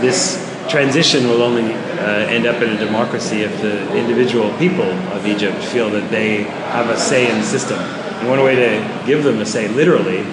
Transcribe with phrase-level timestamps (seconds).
[0.00, 0.38] this
[0.68, 5.64] transition will only uh, end up in a democracy if the individual people of Egypt
[5.72, 7.78] feel that they have a say in the system.
[8.20, 10.24] And one way to give them a say, literally,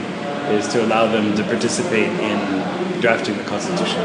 [0.60, 2.40] is to allow them to participate in
[3.02, 4.02] drafting the constitution.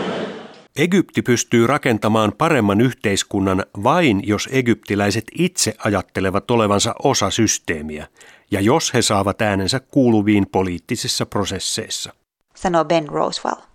[0.76, 8.06] Egypti pystyy rakentamaan paremman yhteiskunnan vain, jos egyptiläiset itse ajattelevat olevansa osa systeemiä
[8.50, 12.12] ja jos he saavat äänensä kuuluviin poliittisissa prosesseissa.
[12.54, 13.71] Sanoo Ben Roswell.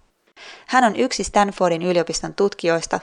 [0.68, 3.00] Hän on yksi Stanfordin yliopiston tutkijoista,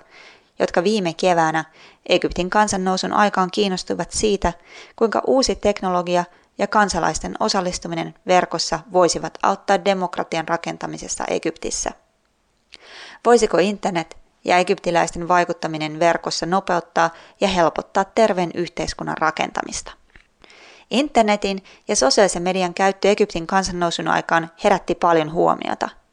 [0.58, 1.64] jotka viime keväänä
[2.08, 4.52] Egyptin kansannousun aikaan kiinnostuivat siitä,
[4.96, 6.24] kuinka uusi teknologia
[6.58, 11.90] ja kansalaisten osallistuminen verkossa voisivat auttaa demokratian rakentamisessa Egyptissä.
[13.24, 19.92] Voisiko internet ja egyptiläisten vaikuttaminen verkossa nopeuttaa ja helpottaa terveen yhteiskunnan rakentamista?
[20.90, 25.88] Internetin ja sosiaalisen median käyttö Egyptin kansannousun aikaan herätti paljon huomiota–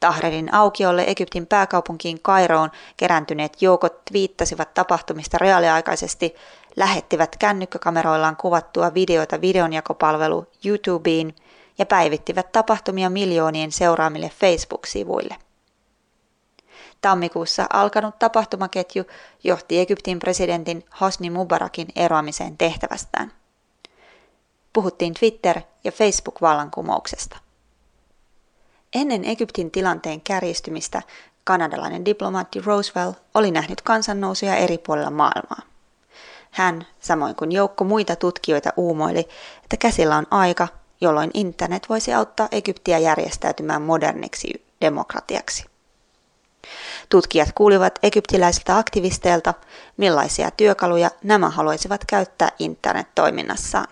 [0.00, 6.34] Tahrerin aukiolle Egyptin pääkaupunkiin Kairoon kerääntyneet joukot viittasivat tapahtumista reaaliaikaisesti,
[6.76, 11.34] lähettivät kännykkäkameroillaan kuvattua videota videonjakopalvelu YouTubeen
[11.78, 15.36] ja päivittivät tapahtumia miljoonien seuraamille Facebook-sivuille.
[17.00, 19.04] Tammikuussa alkanut tapahtumaketju
[19.44, 23.32] johti Egyptin presidentin Hosni Mubarakin eroamiseen tehtävästään.
[24.72, 27.45] Puhuttiin Twitter- ja Facebook-vallankumouksesta.
[28.96, 31.02] Ennen Egyptin tilanteen kärjistymistä
[31.44, 35.62] kanadalainen diplomaatti Roosevelt oli nähnyt kansannousuja eri puolilla maailmaa.
[36.50, 39.28] Hän, samoin kuin joukko muita tutkijoita, uumoili,
[39.64, 40.68] että käsillä on aika,
[41.00, 45.64] jolloin internet voisi auttaa Egyptiä järjestäytymään moderniksi demokratiaksi.
[47.08, 49.54] Tutkijat kuulivat egyptiläisiltä aktivisteilta,
[49.96, 53.86] millaisia työkaluja nämä haluaisivat käyttää internet-toiminnassaan.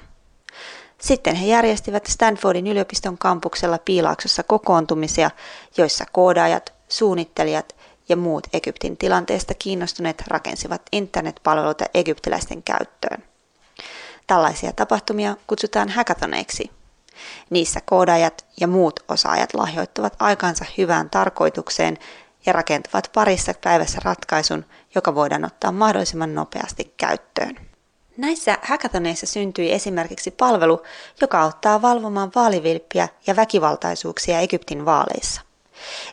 [1.05, 5.31] Sitten he järjestivät Stanfordin yliopiston kampuksella Piilaaksossa kokoontumisia,
[5.77, 7.77] joissa koodaajat, suunnittelijat
[8.09, 13.25] ja muut Egyptin tilanteesta kiinnostuneet rakensivat internetpalveluita egyptiläisten käyttöön.
[14.27, 16.71] Tällaisia tapahtumia kutsutaan hackathoneiksi.
[17.51, 21.99] Niissä koodaajat ja muut osaajat lahjoittavat aikansa hyvään tarkoitukseen
[22.47, 24.65] ja rakentavat parissa päivässä ratkaisun,
[24.95, 27.74] joka voidaan ottaa mahdollisimman nopeasti käyttöön.
[28.17, 30.83] Näissä hackathoneissa syntyi esimerkiksi palvelu,
[31.21, 35.41] joka auttaa valvomaan vaalivilppiä ja väkivaltaisuuksia Egyptin vaaleissa.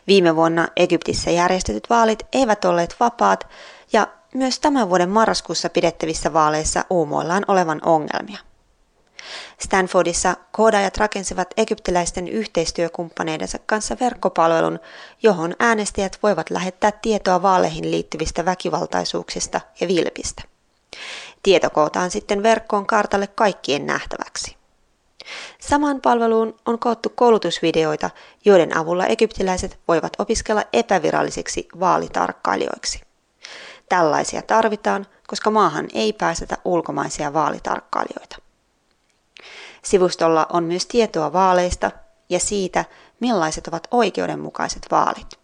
[0.06, 3.48] Viime vuonna Egyptissä järjestetyt vaalit eivät olleet vapaat
[3.92, 8.38] ja myös tämän vuoden marraskuussa pidettävissä vaaleissa uumoillaan olevan ongelmia.
[9.58, 14.78] Stanfordissa koodaajat rakensivat egyptiläisten yhteistyökumppaneidensa kanssa verkkopalvelun,
[15.22, 20.51] johon äänestäjät voivat lähettää tietoa vaaleihin liittyvistä väkivaltaisuuksista ja vilpistä.
[21.42, 24.56] Tieto kootaan sitten verkkoon kartalle kaikkien nähtäväksi.
[25.60, 28.10] Samaan palveluun on koottu koulutusvideoita,
[28.44, 33.00] joiden avulla egyptiläiset voivat opiskella epävirallisiksi vaalitarkkailijoiksi.
[33.88, 38.36] Tällaisia tarvitaan, koska maahan ei pääsetä ulkomaisia vaalitarkkailijoita.
[39.82, 41.90] Sivustolla on myös tietoa vaaleista
[42.28, 42.84] ja siitä,
[43.20, 45.38] millaiset ovat oikeudenmukaiset vaalit.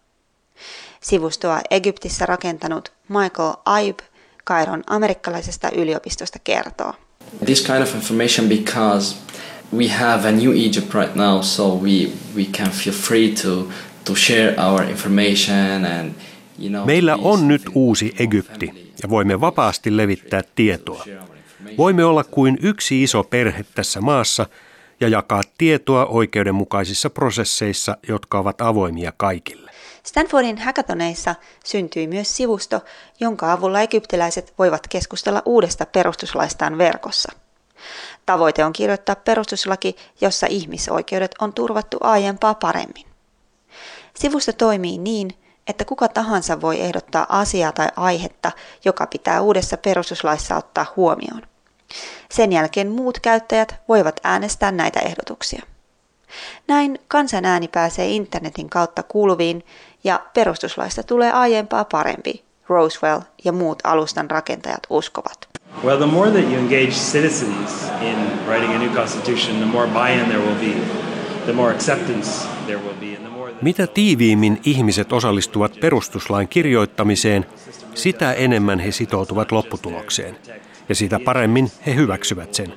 [1.01, 3.99] Sivustoa Egyptissä rakentanut Michael Aib
[4.49, 6.93] Kairon amerikkalaisesta yliopistosta kertoo.
[7.45, 9.15] This kind of information because
[9.77, 13.67] we have a new Egypt right now, so we, we can feel free to,
[14.05, 16.13] to share our information and
[16.59, 21.05] you know, Meillä on nyt uusi Egypti ja voimme vapaasti levittää tietoa.
[21.77, 24.45] Voimme olla kuin yksi iso perhe tässä maassa
[24.99, 29.68] ja jakaa tietoa oikeudenmukaisissa prosesseissa, jotka ovat avoimia kaikille.
[30.03, 32.81] Stanfordin hackathoneissa syntyi myös sivusto,
[33.19, 37.31] jonka avulla egyptiläiset voivat keskustella uudesta perustuslaistaan verkossa.
[38.25, 43.05] Tavoite on kirjoittaa perustuslaki, jossa ihmisoikeudet on turvattu aiempaa paremmin.
[44.15, 45.29] Sivusto toimii niin,
[45.67, 48.51] että kuka tahansa voi ehdottaa asiaa tai aihetta,
[48.85, 51.41] joka pitää uudessa perustuslaissa ottaa huomioon.
[52.31, 55.63] Sen jälkeen muut käyttäjät voivat äänestää näitä ehdotuksia.
[56.67, 59.65] Näin kansanääni pääsee internetin kautta kuuluviin
[60.03, 65.49] ja perustuslaista tulee aiempaa parempi, Roswell ja muut alustan rakentajat uskovat.
[65.83, 68.15] Well, the more that you engage citizens in
[68.47, 70.81] writing a new constitution, the more buy-in there will be,
[71.45, 73.15] the more acceptance there will be.
[73.15, 77.45] And the more Mitä tiiviimmin ihmiset osallistuvat perustuslain kirjoittamiseen,
[77.93, 80.37] sitä enemmän he sitoutuvat lopputulokseen.
[80.89, 82.73] Ja sitä paremmin he hyväksyvät sen.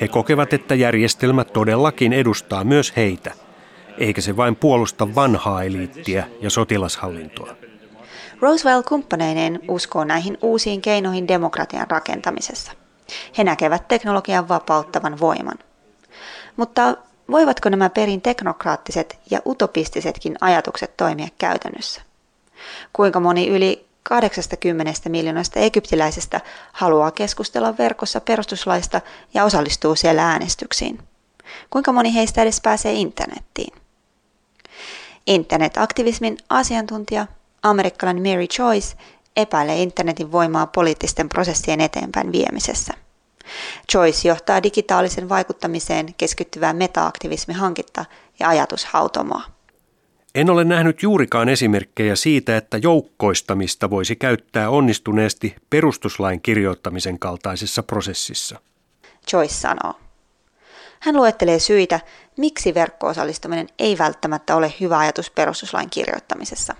[0.00, 3.32] He kokevat, että järjestelmä todellakin edustaa myös heitä–
[4.00, 7.56] eikä se vain puolusta vanhaa eliittiä ja sotilashallintoa.
[8.40, 12.72] Roosevelt kumppaneineen uskoo näihin uusiin keinoihin demokratian rakentamisessa.
[13.38, 15.58] He näkevät teknologian vapauttavan voiman.
[16.56, 16.96] Mutta
[17.30, 22.02] voivatko nämä perin teknokraattiset ja utopistisetkin ajatukset toimia käytännössä?
[22.92, 26.40] Kuinka moni yli 80 miljoonasta egyptiläisestä
[26.72, 29.00] haluaa keskustella verkossa perustuslaista
[29.34, 30.98] ja osallistuu siellä äänestyksiin.
[31.70, 33.79] Kuinka moni heistä edes pääsee internettiin?
[35.30, 37.26] Internetaktivismin asiantuntija,
[37.62, 38.96] amerikkalainen Mary Joyce,
[39.36, 42.94] epäilee internetin voimaa poliittisten prosessien eteenpäin viemisessä.
[43.94, 48.04] Joyce johtaa digitaalisen vaikuttamiseen keskittyvää meta-aktivismihanketta
[48.40, 49.42] ja ajatushautomoa.
[50.34, 58.60] En ole nähnyt juurikaan esimerkkejä siitä, että joukkoistamista voisi käyttää onnistuneesti perustuslain kirjoittamisen kaltaisessa prosessissa.
[59.32, 59.94] Joyce sanoo.
[61.00, 62.00] Hän luettelee syitä,
[62.40, 66.74] miksi verkko-osallistuminen ei välttämättä ole hyvä ajatus perustuslain kirjoittamisessa.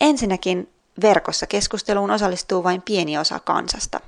[0.00, 0.72] Ensinnäkin
[1.02, 4.00] verkossa keskusteluun osallistuu vain pieni osa kansasta.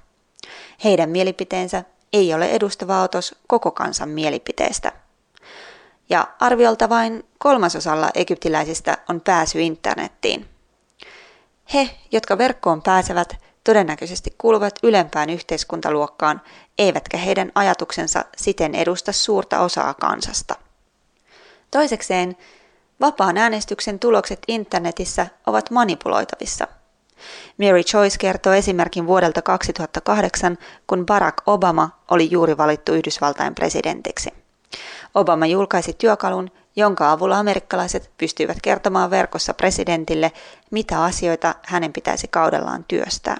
[0.84, 4.92] Heidän mielipiteensä ei ole edustava otos koko kansan mielipiteestä–
[6.10, 10.48] ja arviolta vain kolmasosalla egyptiläisistä on pääsy internettiin.
[11.74, 16.40] He, jotka verkkoon pääsevät, todennäköisesti kuuluvat ylempään yhteiskuntaluokkaan,
[16.78, 20.54] eivätkä heidän ajatuksensa siten edusta suurta osaa kansasta.
[21.70, 22.36] Toisekseen,
[23.00, 26.68] vapaan äänestyksen tulokset internetissä ovat manipuloitavissa.
[27.58, 34.30] Mary Choice kertoo esimerkin vuodelta 2008, kun Barack Obama oli juuri valittu Yhdysvaltain presidentiksi.
[35.14, 40.32] Obama julkaisi työkalun, jonka avulla amerikkalaiset pystyivät kertomaan verkossa presidentille,
[40.70, 43.36] mitä asioita hänen pitäisi kaudellaan työstää.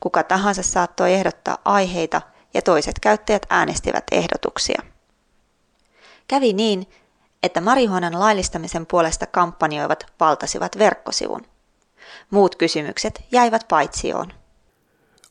[0.00, 2.22] Kuka tahansa saattoi ehdottaa aiheita
[2.54, 4.82] ja toiset käyttäjät äänestivät ehdotuksia.
[6.28, 6.86] Kävi niin,
[7.42, 11.46] että marihuonan laillistamisen puolesta kampanjoivat valtasivat verkkosivun.
[12.30, 14.32] Muut kysymykset jäivät paitsioon.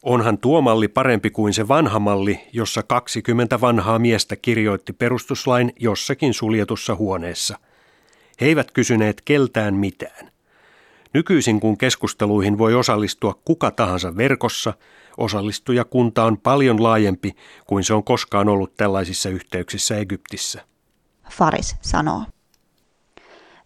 [0.03, 6.33] Onhan tuo malli parempi kuin se vanha malli, jossa 20 vanhaa miestä kirjoitti perustuslain jossakin
[6.33, 7.59] suljetussa huoneessa.
[8.41, 10.31] He eivät kysyneet keltään mitään.
[11.15, 14.73] Nykyisin kun keskusteluihin voi osallistua kuka tahansa verkossa,
[15.17, 17.35] osallistujakunta on paljon laajempi
[17.67, 20.61] kuin se on koskaan ollut tällaisissa yhteyksissä Egyptissä.
[21.29, 22.23] Faris sanoo.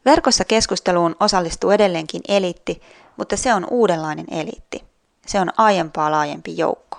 [0.06, 2.81] Verkossa keskusteluun osallistuu edelleenkin eliitti,
[3.18, 4.84] mutta se on uudenlainen eliitti.
[5.28, 6.98] Se on aiempaa laajempi joukko.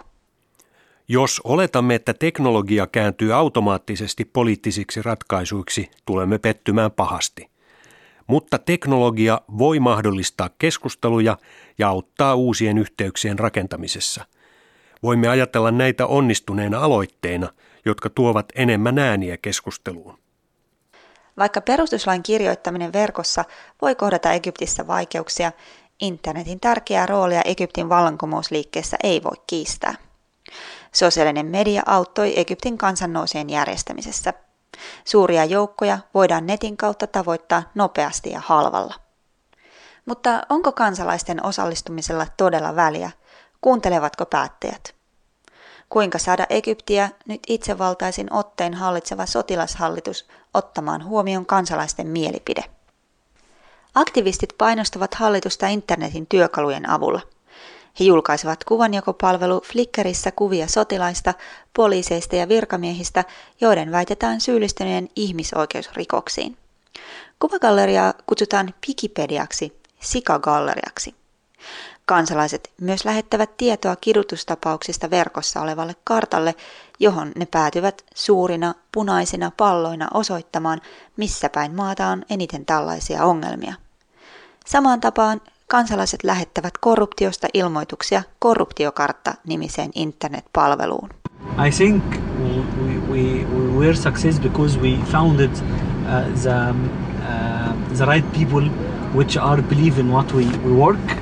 [1.08, 7.50] Jos oletamme, että teknologia kääntyy automaattisesti poliittisiksi ratkaisuiksi, tulemme pettymään pahasti.
[8.31, 11.38] Mutta teknologia voi mahdollistaa keskusteluja
[11.79, 14.25] ja auttaa uusien yhteyksien rakentamisessa.
[15.03, 17.49] Voimme ajatella näitä onnistuneena aloitteina,
[17.85, 20.19] jotka tuovat enemmän ääniä keskusteluun.
[21.38, 23.44] Vaikka perustuslain kirjoittaminen verkossa
[23.82, 25.53] voi kohdata Egyptissä vaikeuksia,
[26.00, 29.94] Internetin tärkeää roolia Egyptin vallankumousliikkeessä ei voi kiistää.
[30.93, 34.35] Sosiaalinen media auttoi Egyptin kansannouseen järjestämisessä.
[35.05, 38.94] Suuria joukkoja voidaan netin kautta tavoittaa nopeasti ja halvalla.
[40.06, 43.11] Mutta onko kansalaisten osallistumisella todella väliä?
[43.61, 44.94] Kuuntelevatko päättäjät?
[45.88, 52.64] Kuinka saada Egyptiä nyt itsevaltaisin otteen hallitseva sotilashallitus ottamaan huomioon kansalaisten mielipide?
[53.94, 57.20] Aktivistit painostavat hallitusta internetin työkalujen avulla.
[58.00, 61.34] He julkaisivat kuvanjakopalvelu Flickrissa kuvia sotilaista,
[61.76, 63.25] poliiseista ja virkamiehistä,
[63.60, 66.56] joiden väitetään syyllistyneen ihmisoikeusrikoksiin.
[67.38, 71.14] Kuvagalleriaa kutsutaan Wikipediaksi, sikagalleriaksi.
[72.06, 76.55] Kansalaiset myös lähettävät tietoa kidutustapauksista verkossa olevalle kartalle,
[77.00, 80.81] johon ne päätyvät suurina punaisina palloina osoittamaan,
[81.17, 83.74] missä päin maata on eniten tällaisia ongelmia.
[84.67, 91.08] Samaan tapaan kansalaiset lähettävät korruptiosta ilmoituksia Korruptiokartta-nimiseen internetpalveluun.
[91.67, 92.05] I think
[92.41, 95.60] we, we, we were success because we founded uh,
[96.43, 98.70] the, uh, the right people
[99.15, 101.20] which are believe in what we, we work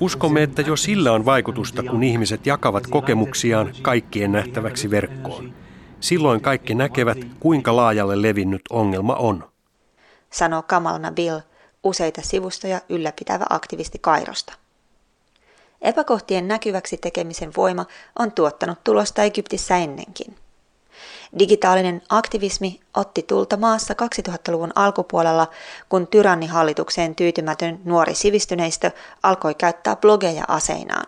[0.00, 5.54] Uskomme, että jo sillä on vaikutusta, kun ihmiset jakavat kokemuksiaan kaikkien nähtäväksi verkkoon.
[6.00, 9.44] Silloin kaikki näkevät, kuinka laajalle levinnyt ongelma on.
[10.30, 11.40] Sanoo Kamal Nabil,
[11.84, 14.52] useita sivustoja ylläpitävä aktivisti Kairosta.
[15.82, 17.86] Epäkohtien näkyväksi tekemisen voima
[18.18, 20.36] on tuottanut tulosta Egyptissä ennenkin.
[21.38, 23.94] Digitaalinen aktivismi otti tulta maassa
[24.28, 25.46] 2000-luvun alkupuolella,
[25.88, 28.90] kun tyrannihallitukseen tyytymätön nuori sivistyneistö
[29.22, 31.06] alkoi käyttää blogeja aseinaan.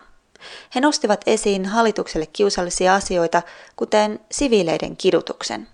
[0.75, 3.41] He nostivat esiin hallitukselle kiusallisia asioita,
[3.75, 5.67] kuten siviileiden kidutuksen.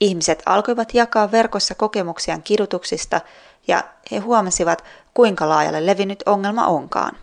[0.00, 3.20] Ihmiset alkoivat jakaa verkossa kokemuksiaan kidutuksista
[3.68, 7.16] ja he huomasivat, kuinka laajalle levinnyt ongelma onkaan.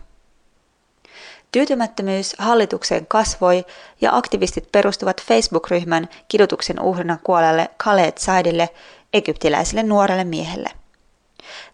[1.52, 3.64] Tyytymättömyys hallitukseen kasvoi
[4.00, 8.68] ja aktivistit perustuvat Facebook-ryhmän kidutuksen uhrina kuolleelle Khaled Saidille,
[9.12, 10.70] egyptiläiselle nuorelle miehelle.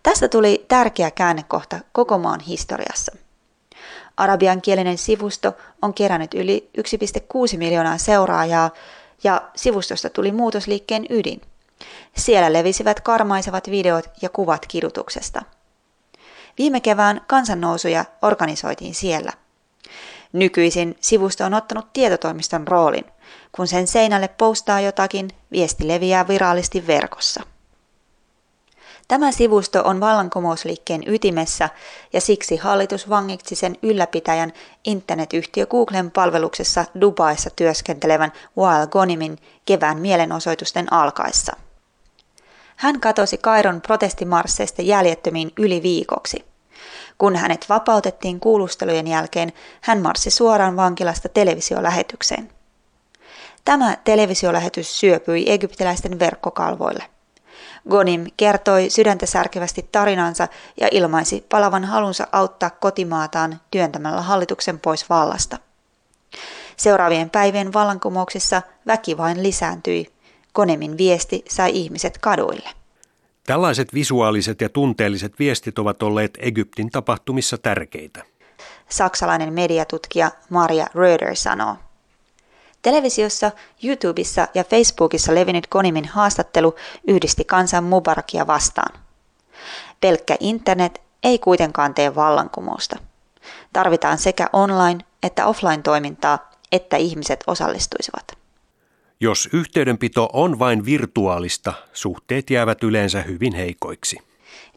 [0.03, 3.17] Tästä tuli tärkeä käännekohta koko maan historiassa.
[4.17, 8.71] Arabiankielinen sivusto on kerännyt yli 1,6 miljoonaa seuraajaa
[9.25, 11.41] ja sivustosta tuli muutosliikkeen ydin.
[12.17, 15.43] Siellä levisivät karmaisevat videot ja kuvat kidutuksesta.
[16.59, 19.33] Viime kevään kansannousuja organisoitiin siellä.
[20.33, 23.05] Nykyisin sivusto on ottanut tietotoimiston roolin.
[23.53, 27.43] Kun sen seinälle postaa jotakin, viesti leviää viraalisti verkossa.
[29.09, 31.69] Tämä sivusto on vallankumousliikkeen ytimessä
[32.13, 34.53] ja siksi hallitus vangitsi sen ylläpitäjän
[34.85, 41.57] internetyhtiö Googlen palveluksessa Dubaissa työskentelevän Wael Gonimin kevään mielenosoitusten alkaessa.
[42.79, 46.45] Hän katosi Kairon protestimarsseista jäljettömiin yli viikoksi.
[47.19, 52.51] Kun hänet vapautettiin kuulustelujen jälkeen, hän marssi suoraan vankilasta televisiolähetykseen.
[53.65, 57.05] Tämä televisiolähetys syöpyi egyptiläisten verkkokalvoille.
[57.91, 60.49] Gonim kertoi sydäntä särkevästi tarinansa
[60.81, 65.59] ja ilmaisi palavan halunsa auttaa kotimaataan työntämällä hallituksen pois vallasta.
[66.77, 70.18] Seuraavien päivien vallankumouksissa väki vain lisääntyi.
[70.59, 72.71] Gonemin viesti sai ihmiset kaduille.
[73.47, 78.25] Tällaiset visuaaliset ja tunteelliset viestit ovat olleet Egyptin tapahtumissa tärkeitä.
[78.89, 81.77] Saksalainen mediatutkija Maria Röder sanoo.
[82.83, 83.51] Televisiossa,
[83.85, 86.75] YouTubessa ja Facebookissa levinnyt Konimin haastattelu
[87.09, 89.01] yhdisti kansan Mubarakia vastaan.
[90.01, 92.97] Pelkkä internet ei kuitenkaan tee vallankumousta.
[93.73, 98.38] Tarvitaan sekä online- että offline-toimintaa, että ihmiset osallistuisivat.
[99.21, 104.19] Jos yhteydenpito on vain virtuaalista, suhteet jäävät yleensä hyvin heikoiksi.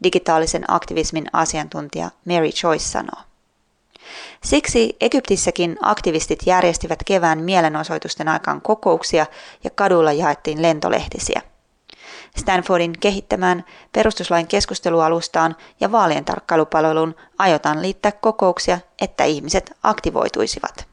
[0.04, 3.22] Digitaalisen aktivismin asiantuntija Mary Joyce sanoo.
[4.44, 9.26] Siksi Egyptissäkin aktivistit järjestivät kevään mielenosoitusten aikaan kokouksia
[9.64, 11.42] ja kadulla jaettiin lentolehtisiä.
[12.38, 20.91] Stanfordin kehittämään perustuslain keskustelualustaan ja vaalien tarkkailupalveluun aiotaan liittää kokouksia, että ihmiset aktivoituisivat.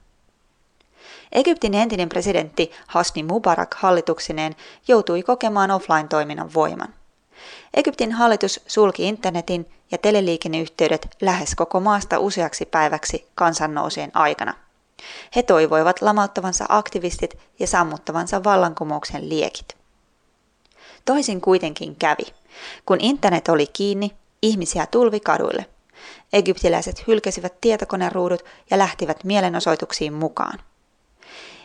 [1.33, 4.57] Egyptin entinen presidentti Hasni Mubarak hallituksineen
[4.89, 6.95] joutui kokemaan offline-toiminnan voiman.
[7.75, 14.55] Egyptin hallitus sulki internetin ja teleliikenneyhteydet lähes koko maasta useaksi päiväksi kansannousien aikana.
[15.37, 19.77] He toivoivat lamauttavansa aktivistit ja sammuttavansa vallankumouksen liekit.
[21.05, 22.27] Toisin kuitenkin kävi.
[22.87, 24.11] Kun internet oli kiinni,
[24.43, 25.67] ihmisiä tulvi kaduille.
[26.33, 30.59] Egyptiläiset hylkäsivät tietokoneruudut ja lähtivät mielenosoituksiin mukaan.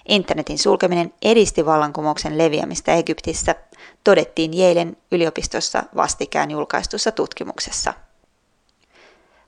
[0.08, 3.56] Internetin sulkeminen edisti vallankumouksen leviämistä Egyptissä,
[4.04, 7.94] todettiin Jeilen yliopistossa vastikään julkaistussa tutkimuksessa.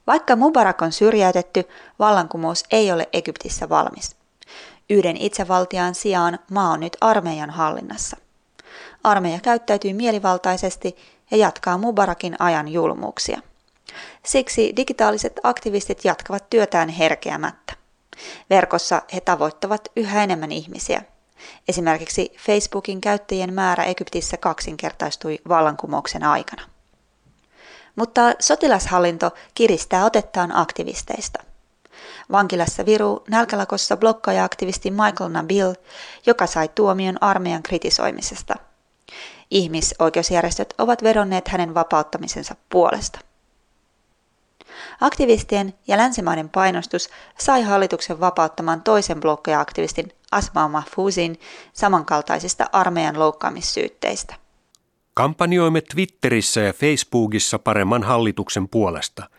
[0.07, 1.63] Vaikka Mubarak on syrjäytetty,
[1.99, 4.15] vallankumous ei ole Egyptissä valmis.
[4.89, 8.17] Yhden itsevaltiaan sijaan maa on nyt armeijan hallinnassa.
[9.03, 10.95] Armeija käyttäytyy mielivaltaisesti
[11.31, 13.41] ja jatkaa Mubarakin ajan julmuuksia.
[14.25, 17.84] Siksi digitaaliset aktivistit jatkavat työtään herkeämättä.
[18.49, 21.01] Verkossa he tavoittavat yhä enemmän ihmisiä.
[21.67, 26.63] Esimerkiksi Facebookin käyttäjien määrä Egyptissä kaksinkertaistui vallankumouksen aikana.
[27.95, 31.43] Mutta sotilashallinto kiristää otettaan aktivisteista.
[32.31, 35.73] Vankilassa viruu nälkälakossa blokkaaja-aktivisti Michael Nabil,
[36.25, 38.55] joka sai tuomion armeijan kritisoimisesta.
[39.51, 43.19] Ihmisoikeusjärjestöt ovat vedonneet hänen vapauttamisensa puolesta.
[45.01, 51.39] Aktivistien ja länsimaiden painostus sai hallituksen vapauttamaan toisen blokkeja-aktivistin Asma Mahfouzin
[51.73, 54.35] samankaltaisista armeijan loukkaamissyytteistä.
[55.13, 59.29] Kampanjoimme Twitterissä ja Facebookissa paremman hallituksen puolesta.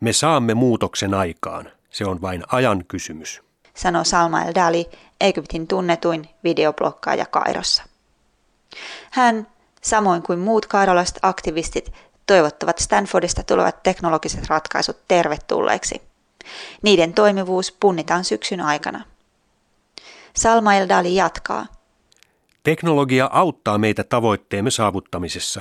[0.00, 1.70] Me saamme muutoksen aikaan.
[1.90, 3.42] Se on vain ajan kysymys.
[3.74, 4.90] Sanoi Salma El Dali,
[5.20, 7.82] Egyptin tunnetuin videoblokkaaja Kairossa.
[9.10, 9.46] Hän,
[9.82, 11.92] samoin kuin muut kairolaiset aktivistit,
[12.28, 16.02] toivottavat Stanfordista tulevat teknologiset ratkaisut tervetulleeksi.
[16.82, 19.04] Niiden toimivuus punnitaan syksyn aikana.
[20.36, 21.66] Salma Eldali jatkaa.
[22.62, 25.60] Teknologia auttaa meitä tavoitteemme saavuttamisessa,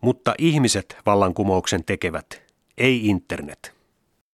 [0.00, 2.42] mutta ihmiset vallankumouksen tekevät,
[2.78, 3.79] ei internet.